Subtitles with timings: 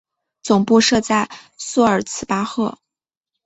[0.41, 1.29] 总部设在
[1.59, 2.79] 苏尔茨巴赫。